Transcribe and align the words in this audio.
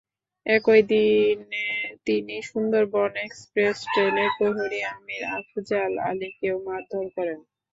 একই 0.45 0.81
দিনে 0.91 1.65
তিনি 2.05 2.35
সুন্দরবন 2.49 3.11
এক্সপ্রেস 3.25 3.77
ট্রেনের 3.85 4.29
প্রহরী 4.37 4.79
আমির 4.93 5.23
আফজাল 5.37 5.91
আলীকেও 6.09 6.55
মারধর 6.67 7.05
করেন। 7.15 7.39